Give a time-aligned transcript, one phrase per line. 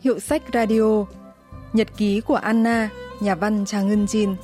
[0.00, 1.04] Hiệu sách radio
[1.72, 2.88] Nhật ký của Anna,
[3.20, 4.34] nhà văn Trang Ngân Jin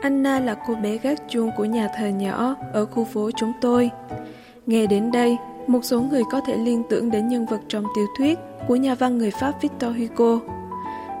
[0.00, 3.90] Anna là cô bé gác chuông của nhà thờ nhỏ ở khu phố chúng tôi.
[4.66, 5.36] Nghe đến đây,
[5.68, 8.94] một số người có thể liên tưởng đến nhân vật trong tiểu thuyết của nhà
[8.94, 10.40] văn người Pháp Victor Hugo.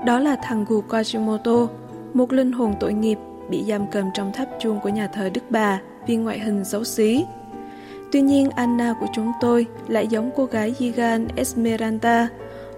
[0.06, 1.68] Đó là thằng gù Quasimodo,
[2.14, 3.18] một linh hồn tội nghiệp
[3.50, 6.84] bị giam cầm trong tháp chuông của nhà thờ Đức Bà vì ngoại hình xấu
[6.84, 7.24] xí.
[8.12, 12.28] Tuy nhiên, Anna của chúng tôi lại giống cô gái Yigan Esmeralda,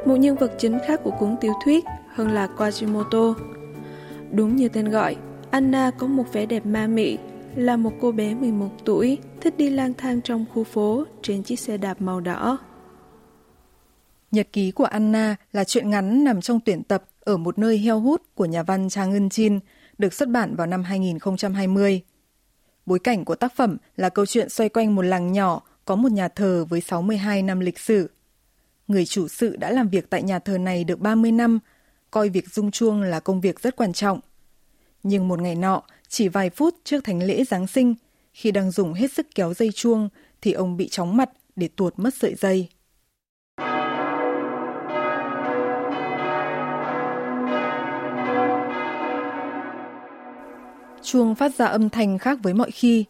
[0.05, 1.85] một nhân vật chính khác của cuốn tiểu thuyết
[2.15, 3.35] hơn là Quasimodo.
[4.33, 5.17] Đúng như tên gọi,
[5.51, 7.19] Anna có một vẻ đẹp ma mị,
[7.55, 11.61] là một cô bé 11 tuổi, thích đi lang thang trong khu phố trên chiếc
[11.61, 12.59] xe đạp màu đỏ.
[14.31, 18.01] Nhật ký của Anna là chuyện ngắn nằm trong tuyển tập ở một nơi heo
[18.01, 19.59] hút của nhà văn Trang Ngân Chin,
[19.99, 22.03] được xuất bản vào năm 2020.
[22.87, 26.13] Bối cảnh của tác phẩm là câu chuyện xoay quanh một làng nhỏ có một
[26.13, 28.11] nhà thờ với 62 năm lịch sử.
[28.89, 31.59] Người chủ sự đã làm việc tại nhà thờ này được 30 năm,
[32.11, 34.21] coi việc rung chuông là công việc rất quan trọng.
[35.03, 37.95] Nhưng một ngày nọ, chỉ vài phút trước thánh lễ Giáng sinh,
[38.33, 40.09] khi đang dùng hết sức kéo dây chuông,
[40.43, 42.69] thì ông bị chóng mặt để tuột mất sợi dây.
[51.03, 53.05] Chuông phát ra âm thanh khác với mọi khi,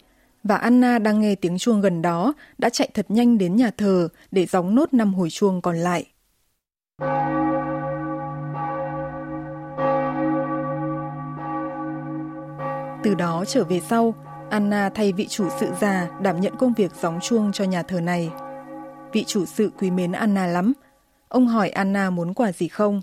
[0.44, 4.08] và Anna đang nghe tiếng chuông gần đó đã chạy thật nhanh đến nhà thờ
[4.30, 6.06] để gióng nốt năm hồi chuông còn lại.
[13.02, 14.14] Từ đó trở về sau,
[14.50, 18.00] Anna thay vị chủ sự già đảm nhận công việc gióng chuông cho nhà thờ
[18.00, 18.30] này.
[19.12, 20.72] Vị chủ sự quý mến Anna lắm.
[21.28, 23.02] Ông hỏi Anna muốn quà gì không?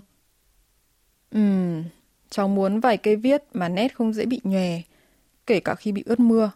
[1.30, 1.84] Ừm,
[2.30, 4.80] cháu muốn vài cây viết mà nét không dễ bị nhòe,
[5.46, 6.50] kể cả khi bị ướt mưa.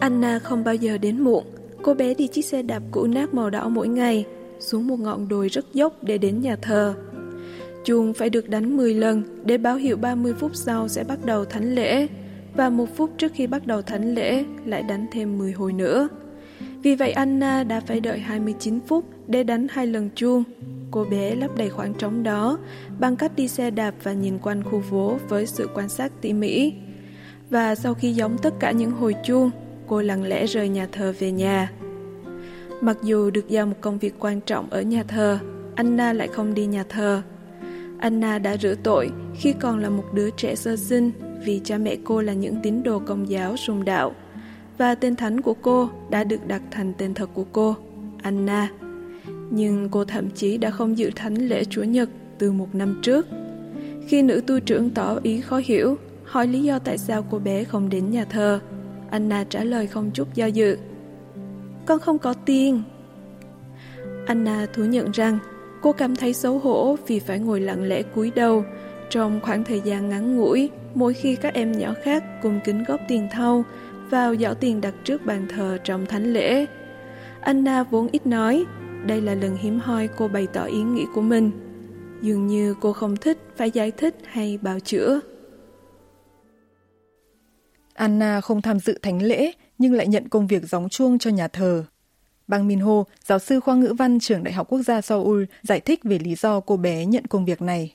[0.00, 1.44] Anna không bao giờ đến muộn.
[1.82, 4.26] Cô bé đi chiếc xe đạp cũ nát màu đỏ mỗi ngày,
[4.58, 6.94] xuống một ngọn đồi rất dốc để đến nhà thờ.
[7.84, 11.44] Chuông phải được đánh 10 lần để báo hiệu 30 phút sau sẽ bắt đầu
[11.44, 12.06] thánh lễ,
[12.54, 16.08] và một phút trước khi bắt đầu thánh lễ lại đánh thêm 10 hồi nữa.
[16.82, 20.44] Vì vậy Anna đã phải đợi 29 phút để đánh hai lần chuông.
[20.90, 22.58] Cô bé lấp đầy khoảng trống đó
[22.98, 26.32] bằng cách đi xe đạp và nhìn quanh khu phố với sự quan sát tỉ
[26.32, 26.72] mỉ.
[27.50, 29.50] Và sau khi giống tất cả những hồi chuông,
[29.92, 31.70] cô lặng lẽ rời nhà thờ về nhà.
[32.80, 35.38] Mặc dù được giao một công việc quan trọng ở nhà thờ,
[35.74, 37.22] Anna lại không đi nhà thờ.
[37.98, 41.10] Anna đã rửa tội khi còn là một đứa trẻ sơ sinh
[41.44, 44.14] vì cha mẹ cô là những tín đồ công giáo sùng đạo
[44.78, 47.76] và tên thánh của cô đã được đặt thành tên thật của cô,
[48.22, 48.70] Anna.
[49.50, 52.08] Nhưng cô thậm chí đã không dự thánh lễ Chúa Nhật
[52.38, 53.26] từ một năm trước.
[54.08, 57.64] Khi nữ tu trưởng tỏ ý khó hiểu, hỏi lý do tại sao cô bé
[57.64, 58.60] không đến nhà thờ,
[59.12, 60.76] Anna trả lời không chút do dự.
[61.86, 62.82] Con không có tiền.
[64.26, 65.38] Anna thú nhận rằng
[65.82, 68.64] cô cảm thấy xấu hổ vì phải ngồi lặng lẽ cúi đầu
[69.10, 73.00] trong khoảng thời gian ngắn ngủi mỗi khi các em nhỏ khác cùng kính góp
[73.08, 73.64] tiền thâu
[74.10, 76.66] vào giỏ tiền đặt trước bàn thờ trong thánh lễ.
[77.40, 78.64] Anna vốn ít nói,
[79.06, 81.50] đây là lần hiếm hoi cô bày tỏ ý nghĩ của mình.
[82.22, 85.20] Dường như cô không thích phải giải thích hay bào chữa.
[87.93, 91.47] Anna không tham dự thánh lễ nhưng lại nhận công việc gióng chuông cho nhà
[91.47, 91.85] thờ.
[92.47, 95.99] Bang Minho, giáo sư khoa ngữ văn trường Đại học Quốc gia Seoul, giải thích
[96.03, 97.93] về lý do cô bé nhận công việc này.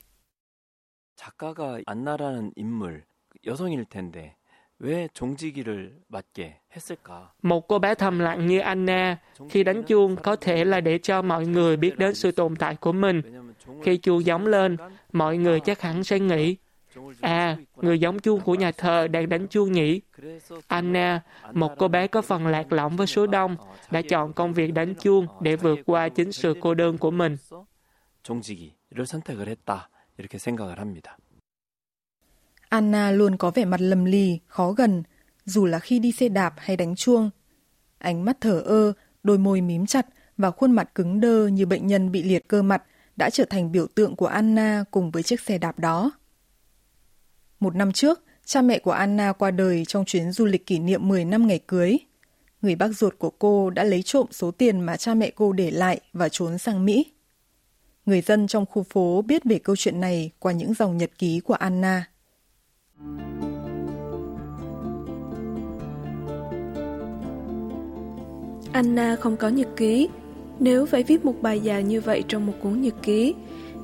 [1.15, 3.03] 작가가 안나라는 인물,
[3.45, 4.35] 여성일 텐데
[4.79, 7.33] 왜 종지기를 맡게 했을까?
[7.41, 9.17] Một cô bé thầm lặng như Anna,
[9.49, 12.75] khi đánh chuông có thể là để cho mọi người biết đến sự tồn tại
[12.75, 13.21] của mình.
[13.83, 14.77] Khi chuông gióng lên,
[15.11, 16.55] mọi người chắc hẳn sẽ nghĩ,
[17.21, 20.01] à, người giống chuông của nhà thờ đang đánh chuông nhỉ?
[20.67, 21.21] Anna,
[21.51, 23.55] một cô bé có phần lạc lõng với số đông,
[23.91, 27.37] đã chọn công việc đánh chuông để vượt qua chính sự cô đơn của mình.
[28.23, 29.89] 종지기를 선택을 했다.
[30.17, 31.17] 이렇게 생각을 합니다.
[32.69, 35.03] Anna luôn có vẻ mặt lầm lì, khó gần,
[35.45, 37.29] dù là khi đi xe đạp hay đánh chuông.
[37.97, 38.93] Ánh mắt thở ơ,
[39.23, 40.05] đôi môi mím chặt
[40.37, 42.83] và khuôn mặt cứng đơ như bệnh nhân bị liệt cơ mặt
[43.15, 46.11] đã trở thành biểu tượng của Anna cùng với chiếc xe đạp đó.
[47.60, 51.08] Một năm trước, cha mẹ của Anna qua đời trong chuyến du lịch kỷ niệm
[51.08, 51.98] 10 năm ngày cưới.
[52.62, 55.70] Người bác ruột của cô đã lấy trộm số tiền mà cha mẹ cô để
[55.70, 57.06] lại và trốn sang Mỹ.
[58.06, 61.40] Người dân trong khu phố biết về câu chuyện này qua những dòng nhật ký
[61.40, 62.04] của Anna.
[68.72, 70.08] Anna không có nhật ký.
[70.60, 73.34] Nếu phải viết một bài dài như vậy trong một cuốn nhật ký,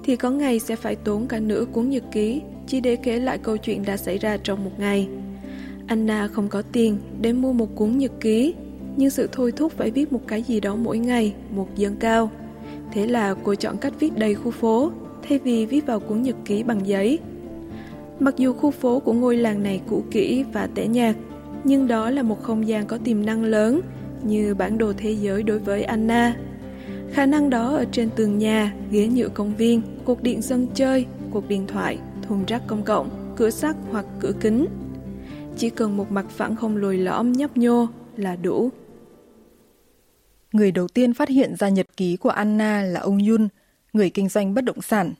[0.05, 3.39] thì có ngày sẽ phải tốn cả nửa cuốn nhật ký chỉ để kể lại
[3.39, 5.09] câu chuyện đã xảy ra trong một ngày.
[5.87, 8.55] Anna không có tiền để mua một cuốn nhật ký,
[8.97, 12.31] nhưng sự thôi thúc phải viết một cái gì đó mỗi ngày một dâng cao.
[12.93, 14.91] Thế là cô chọn cách viết đầy khu phố
[15.29, 17.19] thay vì viết vào cuốn nhật ký bằng giấy.
[18.21, 21.17] Mặc dù khu phố của ngôi làng này cũ kỹ và tẻ nhạt,
[21.65, 23.81] nhưng đó là một không gian có tiềm năng lớn
[24.23, 26.37] như bản đồ thế giới đối với Anna.
[27.15, 31.07] Khả năng đó ở trên tường nhà, ghế nhựa công viên, cuộc điện sân chơi,
[31.31, 34.67] cuộc điện thoại, thùng rác công cộng, cửa sắt hoặc cửa kính.
[35.57, 38.71] Chỉ cần một mặt phẳng không lồi lõm nhấp nhô là đủ.
[40.53, 43.49] Người đầu tiên phát hiện ra nhật ký của Anna là ông Yun,
[43.93, 45.13] người kinh doanh bất động sản.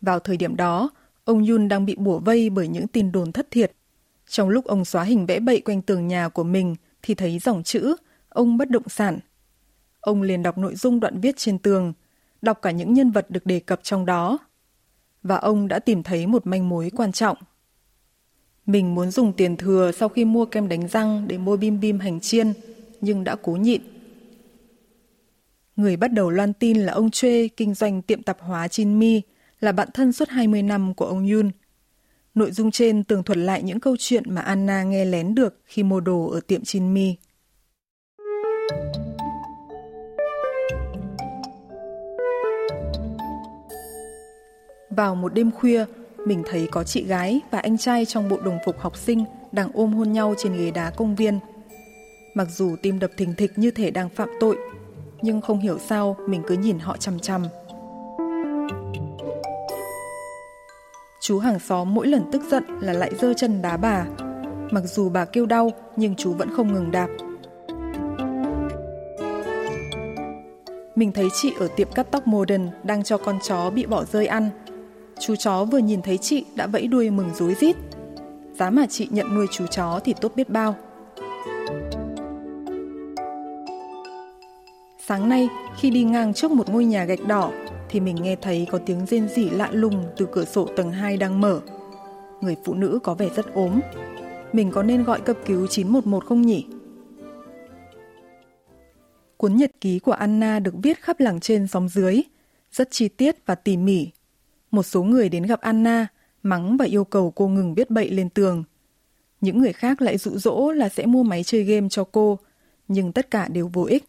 [0.00, 0.90] Vào thời điểm đó,
[1.24, 3.72] ông Yun đang bị bủa vây bởi những tin đồn thất thiệt.
[4.28, 7.62] Trong lúc ông xóa hình vẽ bậy quanh tường nhà của mình thì thấy dòng
[7.62, 7.96] chữ
[8.28, 9.18] ông bất động sản.
[10.04, 11.92] Ông liền đọc nội dung đoạn viết trên tường,
[12.42, 14.38] đọc cả những nhân vật được đề cập trong đó.
[15.22, 17.36] Và ông đã tìm thấy một manh mối quan trọng.
[18.66, 21.98] Mình muốn dùng tiền thừa sau khi mua kem đánh răng để mua bim bim
[21.98, 22.52] hành chiên,
[23.00, 23.82] nhưng đã cố nhịn.
[25.76, 29.22] Người bắt đầu loan tin là ông Chue kinh doanh tiệm tạp hóa Chin Mi,
[29.60, 31.50] là bạn thân suốt 20 năm của ông Yun.
[32.34, 35.82] Nội dung trên tường thuật lại những câu chuyện mà Anna nghe lén được khi
[35.82, 37.14] mua đồ ở tiệm Chin Mi.
[44.96, 45.84] Vào một đêm khuya,
[46.26, 49.70] mình thấy có chị gái và anh trai trong bộ đồng phục học sinh đang
[49.74, 51.38] ôm hôn nhau trên ghế đá công viên.
[52.34, 54.56] Mặc dù tim đập thình thịch như thể đang phạm tội,
[55.22, 57.42] nhưng không hiểu sao mình cứ nhìn họ chằm chằm.
[61.20, 64.06] Chú hàng xóm mỗi lần tức giận là lại giơ chân đá bà.
[64.70, 67.08] Mặc dù bà kêu đau nhưng chú vẫn không ngừng đạp.
[70.94, 74.26] Mình thấy chị ở tiệm cắt tóc Modern đang cho con chó bị bỏ rơi
[74.26, 74.50] ăn.
[75.20, 77.76] Chú chó vừa nhìn thấy chị đã vẫy đuôi mừng rối rít.
[78.58, 80.76] Giá mà chị nhận nuôi chú chó thì tốt biết bao.
[85.06, 87.52] Sáng nay, khi đi ngang trước một ngôi nhà gạch đỏ,
[87.88, 91.16] thì mình nghe thấy có tiếng rên rỉ lạ lùng từ cửa sổ tầng 2
[91.16, 91.60] đang mở.
[92.40, 93.80] Người phụ nữ có vẻ rất ốm.
[94.52, 96.66] Mình có nên gọi cấp cứu 911 không nhỉ?
[99.36, 102.22] Cuốn nhật ký của Anna được viết khắp làng trên xóm dưới,
[102.72, 104.08] rất chi tiết và tỉ mỉ.
[104.74, 106.06] Một số người đến gặp Anna,
[106.42, 108.64] mắng và yêu cầu cô ngừng viết bậy lên tường.
[109.40, 112.38] Những người khác lại dụ dỗ là sẽ mua máy chơi game cho cô,
[112.88, 114.04] nhưng tất cả đều vô ích.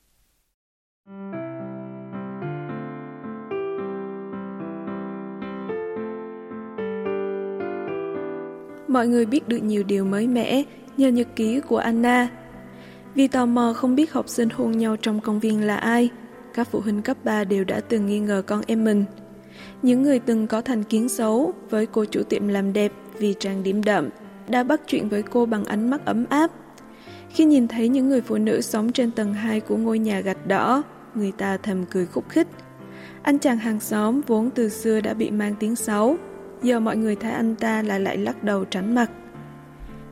[8.88, 10.64] Mọi người biết được nhiều điều mới mẻ
[10.98, 12.28] nhờ nhật ký của Anna.
[13.16, 16.10] Vì tò mò không biết học sinh hôn nhau trong công viên là ai,
[16.54, 19.06] các phụ huynh cấp 3 đều đã từng nghi ngờ con em mình.
[19.82, 23.64] Những người từng có thành kiến xấu với cô chủ tiệm làm đẹp vì trang
[23.64, 24.10] điểm đậm
[24.50, 26.52] đã bắt chuyện với cô bằng ánh mắt ấm áp.
[27.30, 30.48] Khi nhìn thấy những người phụ nữ sống trên tầng 2 của ngôi nhà gạch
[30.48, 30.84] đỏ,
[31.16, 32.48] người ta thầm cười khúc khích.
[33.22, 36.18] Anh chàng hàng xóm vốn từ xưa đã bị mang tiếng xấu,
[36.64, 39.12] giờ mọi người thấy anh ta là lại lắc đầu tránh mặt.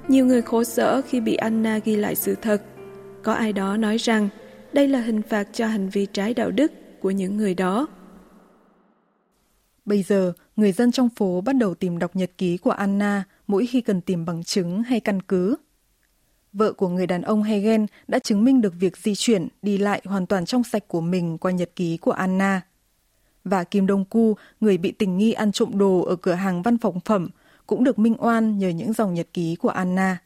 [0.08, 2.62] Nhiều người khổ sở khi bị Anna ghi lại sự thật.
[3.24, 4.30] Có ai đó nói rằng
[4.74, 7.88] đây là hình phạt cho hành vi trái đạo đức của những người đó.
[9.86, 13.66] Bây giờ, người dân trong phố bắt đầu tìm đọc nhật ký của Anna mỗi
[13.66, 15.56] khi cần tìm bằng chứng hay căn cứ.
[16.54, 20.02] Vợ của người đàn ông Hagen đã chứng minh được việc di chuyển, đi lại
[20.06, 22.62] hoàn toàn trong sạch của mình qua nhật ký của Anna–
[23.44, 26.78] và Kim Đông Cu, người bị tình nghi ăn trộm đồ ở cửa hàng văn
[26.78, 27.30] phòng phẩm,
[27.68, 30.18] cũng được minh oan nhờ những dòng nhật ký của Anna.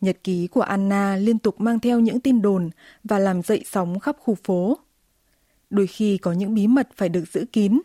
[0.00, 2.70] Nhật ký của Anna liên tục mang theo những tin đồn
[3.04, 4.78] và làm dậy sóng khắp khu phố.
[5.70, 7.80] Đôi khi có những bí mật phải được giữ kín,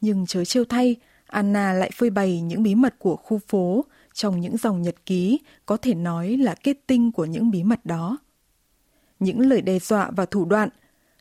[0.00, 4.40] nhưng chớ trêu thay, Anna lại phơi bày những bí mật của khu phố trong
[4.40, 8.18] những dòng nhật ký có thể nói là kết tinh của những bí mật đó.
[9.20, 10.68] Những lời đe dọa và thủ đoạn,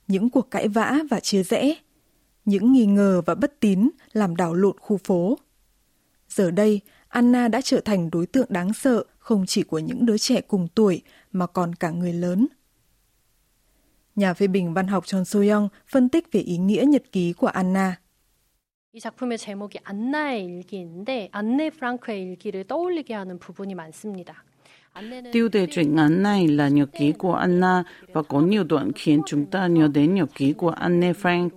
[0.08, 1.76] những cuộc cãi vã và chia rẽ,
[2.46, 5.38] những nghi ngờ và bất tín làm đảo lộn khu phố.
[6.30, 10.18] Giờ đây, Anna đã trở thành đối tượng đáng sợ không chỉ của những đứa
[10.18, 12.48] trẻ cùng tuổi mà còn cả người lớn.
[14.16, 17.48] Nhà phê bình văn học John Soyoung phân tích về ý nghĩa nhật ký của
[17.48, 18.00] Anna.
[18.95, 24.45] 이 작품의 제목이 안나의 일기인데 안네 프랑크의 일기를 떠올리게 하는 부분이 많습니다.
[25.33, 29.23] Tiêu đề truyện ngắn này là nhật ký của Anna và có nhiều đoạn khiến
[29.27, 31.49] chúng ta nhớ đến nhật ký của Anne Frank.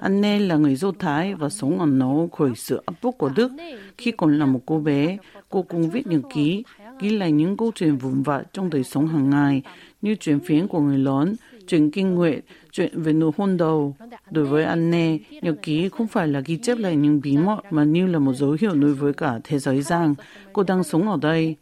[0.00, 3.52] Anne là người Do Thái và sống ở nấu khỏi sự áp bức của Đức.
[3.98, 6.62] Khi còn là một cô bé, cô cũng viết nhật ký,
[7.00, 9.62] ghi lại những câu chuyện vụn vặt trong đời sống hàng ngày
[10.02, 11.34] như chuyện phiến của người lớn,
[11.66, 12.40] chuyện kinh nguyện,
[12.73, 13.95] chuyện về nụ hôn đầu.
[14.31, 17.83] Đối với Anne, nhật ký không phải là ghi chép lại những bí mật mà
[17.83, 20.15] như là một dấu hiệu đối với cả thế giới rằng
[20.53, 21.55] cô đang sống ở đây.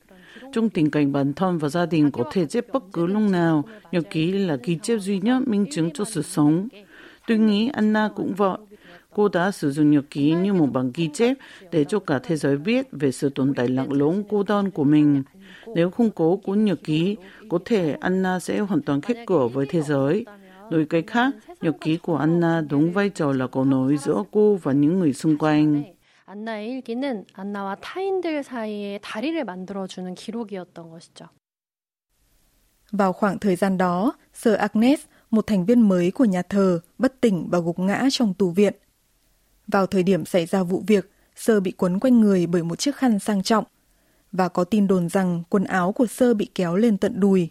[0.53, 3.63] Trong tình cảnh bản thân và gia đình có thể chết bất cứ lúc nào,
[3.91, 6.67] nhật ký là ghi chép duy nhất minh chứng cho sự sống.
[7.27, 8.57] Tôi nghĩ Anna cũng vậy.
[9.13, 11.37] Cô đã sử dụng nhật ký như một bản ghi chép
[11.71, 14.83] để cho cả thế giới biết về sự tồn tại lặng lẽo cô đơn của
[14.83, 15.23] mình.
[15.75, 17.15] Nếu không có cuốn nhật ký,
[17.49, 20.25] có thể Anna sẽ hoàn toàn khép cửa với thế giới.
[20.70, 24.58] Đối cách khác, nhật ký của Anna đúng vai trò là cầu nối giữa cô
[24.62, 25.84] và những người xung quanh.
[26.26, 31.26] 안나의 일기는 안나와 타인들 사이에 다리를 만들어주는 기록이었던 것이죠.
[32.92, 35.00] Vào khoảng thời gian đó, Sir Agnes,
[35.30, 38.74] một thành viên mới của nhà thờ, bất tỉnh và gục ngã trong tù viện.
[39.66, 42.96] Vào thời điểm xảy ra vụ việc, Sơ bị quấn quanh người bởi một chiếc
[42.96, 43.64] khăn sang trọng
[44.32, 47.50] và có tin đồn rằng quần áo của Sơ bị kéo lên tận đùi.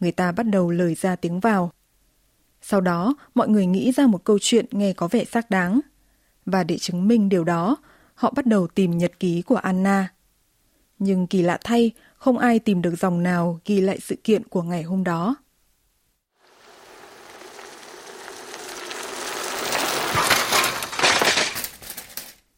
[0.00, 1.70] Người ta bắt đầu lời ra tiếng vào.
[2.61, 5.79] Sau đó, mọi người nghĩ ra một câu chuyện nghe có vẻ xác đáng.
[6.45, 7.77] Và để chứng minh điều đó,
[8.13, 10.13] họ bắt đầu tìm nhật ký của Anna.
[10.99, 14.61] Nhưng kỳ lạ thay, không ai tìm được dòng nào ghi lại sự kiện của
[14.61, 15.35] ngày hôm đó.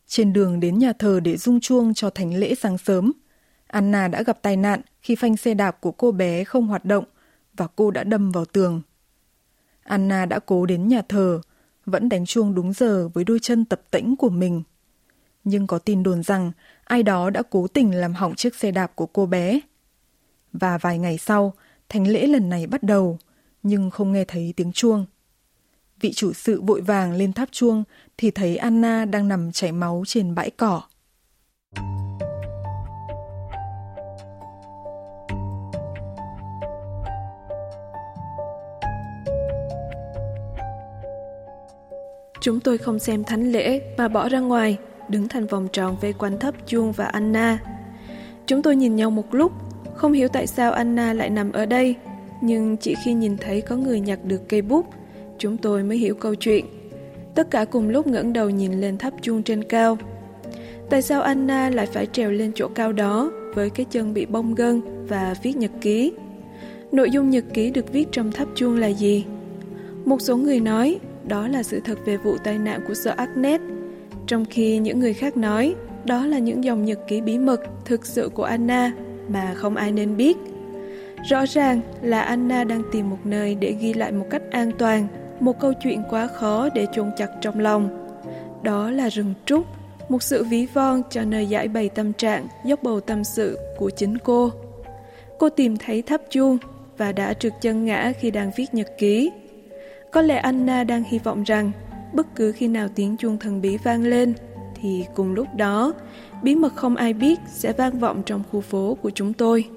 [0.08, 3.12] Trên đường đến nhà thờ để rung chuông cho thánh lễ sáng sớm,
[3.68, 7.04] Anna đã gặp tai nạn khi phanh xe đạp của cô bé không hoạt động
[7.54, 8.82] và cô đã đâm vào tường.
[9.84, 11.42] Anna đã cố đến nhà thờ,
[11.86, 14.64] vẫn đánh chuông đúng giờ với đôi chân tập tễnh của mình.
[15.44, 16.52] Nhưng có tin đồn rằng
[16.84, 19.60] ai đó đã cố tình làm hỏng chiếc xe đạp của cô bé.
[20.54, 21.54] Và vài ngày sau,
[21.90, 23.20] thánh lễ lần này bắt đầu,
[23.64, 25.06] nhưng không nghe thấy tiếng chuông.
[26.00, 27.84] Vị chủ sự vội vàng lên tháp chuông
[28.18, 30.82] thì thấy Anna đang nằm chảy máu trên bãi cỏ.
[42.44, 44.78] Chúng tôi không xem thánh lễ mà bỏ ra ngoài,
[45.10, 47.60] đứng thành vòng tròn vây quanh thấp chuông và Anna.
[48.46, 49.52] Chúng tôi nhìn nhau một lúc,
[49.96, 51.96] không hiểu tại sao Anna lại nằm ở đây,
[52.42, 54.86] nhưng chỉ khi nhìn thấy có người nhặt được cây bút,
[55.38, 56.66] chúng tôi mới hiểu câu chuyện.
[57.36, 59.98] Tất cả cùng lúc ngẩng đầu nhìn lên tháp chuông trên cao.
[60.90, 64.56] Tại sao Anna lại phải trèo lên chỗ cao đó với cái chân bị bong
[64.56, 66.14] gân và viết nhật ký?
[66.92, 69.26] Nội dung nhật ký được viết trong tháp chuông là gì?
[70.06, 73.62] Một số người nói đó là sự thật về vụ tai nạn của Sir Agnes,
[74.28, 75.76] trong khi những người khác nói
[76.06, 78.92] đó là những dòng nhật ký bí mật thực sự của Anna
[79.30, 80.38] mà không ai nên biết.
[81.30, 85.08] Rõ ràng là Anna đang tìm một nơi để ghi lại một cách an toàn
[85.40, 87.90] một câu chuyện quá khó để chôn chặt trong lòng.
[88.64, 89.66] Đó là rừng trúc,
[90.10, 93.90] một sự ví von cho nơi giải bày tâm trạng, dốc bầu tâm sự của
[93.90, 94.52] chính cô.
[95.40, 96.58] Cô tìm thấy tháp chuông
[96.98, 99.32] và đã trượt chân ngã khi đang viết nhật ký.
[100.14, 101.72] Có lẽ Anna đang hy vọng rằng
[102.14, 104.34] bất cứ khi nào tiếng chuông thần bí vang lên
[104.76, 105.94] thì cùng lúc đó
[106.44, 109.70] bí mật không ai biết sẽ vang vọng trong khu phố của chúng tôi.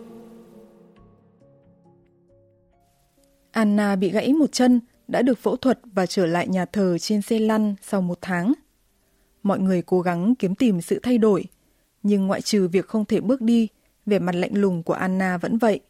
[3.50, 7.22] Anna bị gãy một chân đã được phẫu thuật và trở lại nhà thờ trên
[7.22, 8.52] xe lăn sau một tháng.
[9.42, 11.44] Mọi người cố gắng kiếm tìm sự thay đổi,
[12.02, 13.68] nhưng ngoại trừ việc không thể bước đi,
[14.06, 15.80] vẻ mặt lạnh lùng của Anna vẫn vậy.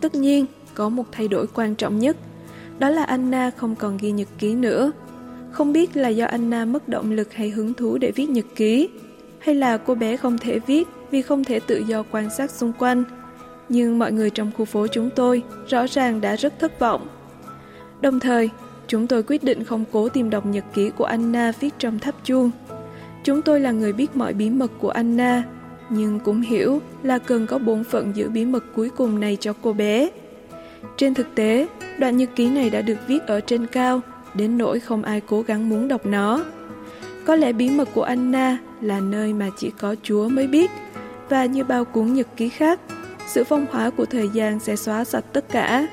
[0.00, 2.16] Tất nhiên, có một thay đổi quan trọng nhất,
[2.78, 4.92] đó là Anna không còn ghi nhật ký nữa
[5.56, 8.88] không biết là do Anna mất động lực hay hứng thú để viết nhật ký,
[9.38, 12.72] hay là cô bé không thể viết vì không thể tự do quan sát xung
[12.78, 13.04] quanh.
[13.68, 17.06] Nhưng mọi người trong khu phố chúng tôi rõ ràng đã rất thất vọng.
[18.00, 18.50] Đồng thời,
[18.88, 22.14] chúng tôi quyết định không cố tìm đọc nhật ký của Anna viết trong tháp
[22.24, 22.50] chuông.
[23.24, 25.42] Chúng tôi là người biết mọi bí mật của Anna,
[25.90, 29.52] nhưng cũng hiểu là cần có bổn phận giữ bí mật cuối cùng này cho
[29.62, 30.10] cô bé.
[30.96, 31.66] Trên thực tế,
[31.98, 34.00] đoạn nhật ký này đã được viết ở trên cao,
[34.34, 36.44] đến nỗi không ai cố gắng muốn đọc nó.
[37.24, 40.70] Có lẽ bí mật của Anna là nơi mà chỉ có Chúa mới biết,
[41.28, 42.80] và như bao cuốn nhật ký khác,
[43.26, 45.86] sự phong hóa của thời gian sẽ xóa sạch tất cả.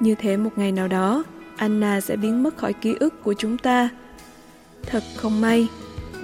[0.00, 1.24] Như thế một ngày nào đó,
[1.56, 3.88] Anna sẽ biến mất khỏi ký ức của chúng ta.
[4.82, 5.68] Thật không may,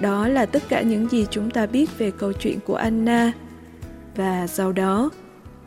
[0.01, 3.33] đó là tất cả những gì chúng ta biết về câu chuyện của Anna.
[4.15, 5.09] Và sau đó,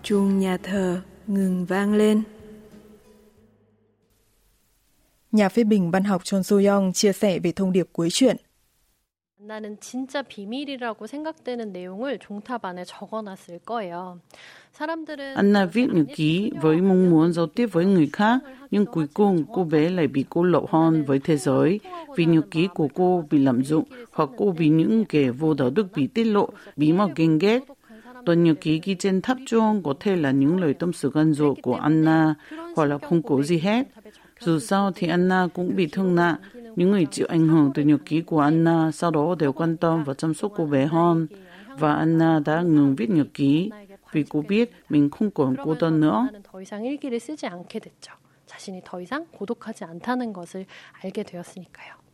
[0.03, 2.23] chuông nhà thờ ngừng vang lên.
[5.33, 8.37] Nhà phê bình văn học Chon Soo-young chia sẻ về thông điệp cuối chuyện.
[9.42, 14.20] 나는 진짜 비밀이라고 생각되는 내용을 종탑 안에 적어놨을 거예요.
[14.72, 18.40] 사람들은 Anna viết nhật ký với mong muốn giao tiếp với người khác,
[18.72, 21.80] nhưng cuối cùng cô bé lại bị cô lập hơn với thế giới
[22.16, 25.70] vì nhật ký của cô bị lạm dụng hoặc cô bị những kẻ vô đạo
[25.70, 27.64] đức bị tiết lộ bí mật ghen ghét.
[28.26, 31.34] Toàn nhật ký ghi trên tháp chuông có thể là những lời tâm sự gan
[31.34, 32.36] ruột của Anna
[32.76, 33.88] hoặc là không có gì hết.
[34.40, 36.36] Dù sao thì Anna cũng bị thương nặng.
[36.76, 40.04] Những người chịu ảnh hưởng từ nhật ký của Anna sau đó đều quan tâm
[40.04, 41.28] và chăm sóc cô bé hơn.
[41.80, 43.70] Và Anna đã ngừng viết nhật ký
[44.12, 46.28] vì cô biết mình không còn cô đơn nữa.
[46.32, 48.14] 나는 더 이상 일기를 쓰지 않게 됐죠.
[48.46, 50.66] 자신이 더 이상 고독하지 않다는 것을
[51.04, 52.08] 알게 되었으니까요.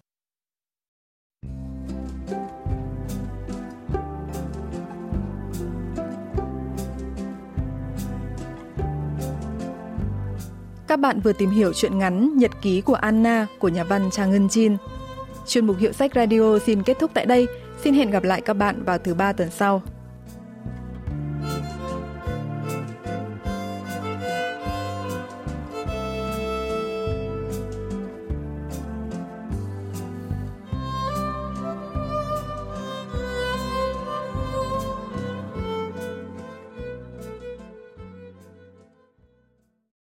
[10.88, 14.30] Các bạn vừa tìm hiểu chuyện ngắn, Nhật ký của Anna, của nhà văn Trang
[14.30, 14.76] Ngân Chin.
[15.47, 17.47] Chuyên mục Hiệu sách Radio xin kết thúc tại đây.
[17.85, 19.83] Xin hẹn gặp lại các bạn vào thứ ba tuần sau.